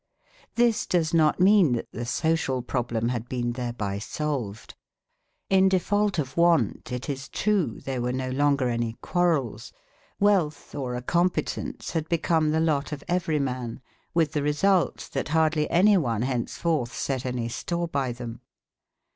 This 0.55 0.87
does 0.87 1.13
not 1.13 1.39
mean 1.39 1.73
that 1.73 1.91
the 1.91 2.07
social 2.07 2.63
problem 2.63 3.09
had 3.09 3.29
been 3.29 3.51
thereby 3.51 3.99
solved. 3.99 4.73
In 5.47 5.69
default 5.69 6.17
of 6.17 6.35
want, 6.35 6.91
it 6.91 7.07
is 7.07 7.29
true, 7.29 7.79
there 7.79 8.01
were 8.01 8.11
no 8.11 8.31
longer 8.31 8.67
any 8.67 8.93
quarrels; 9.03 9.71
wealth 10.19 10.73
or 10.73 10.95
a 10.95 11.03
competence 11.03 11.91
had 11.91 12.09
become 12.09 12.49
the 12.49 12.59
lot 12.59 12.91
of 12.91 13.03
every 13.07 13.37
man, 13.37 13.79
with 14.11 14.31
the 14.31 14.41
result 14.41 15.07
that 15.13 15.27
hardly 15.27 15.69
anyone 15.69 16.23
henceforth 16.23 16.91
set 16.95 17.23
any 17.23 17.47
store 17.47 17.87
by 17.87 18.11
them. 18.11 18.41